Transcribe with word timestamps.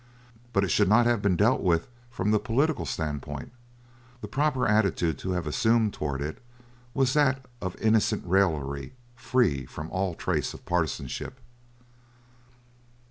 But 0.51 0.63
it 0.63 0.69
should 0.69 0.89
not 0.89 1.05
have 1.05 1.21
been 1.21 1.35
dealt 1.35 1.61
with 1.61 1.87
from 2.09 2.31
the 2.31 2.39
political 2.39 2.87
standpoint. 2.87 3.51
The 4.21 4.27
proper 4.27 4.67
attitude 4.67 5.19
to 5.19 5.33
have 5.33 5.45
assumed 5.45 5.93
towards 5.93 6.23
it 6.23 6.39
was 6.95 7.13
that 7.13 7.45
of 7.61 7.75
innocent 7.75 8.23
raillery, 8.25 8.93
free 9.15 9.67
from 9.67 9.91
all 9.91 10.15
trace 10.15 10.55
of 10.55 10.65
partisanship. 10.65 11.39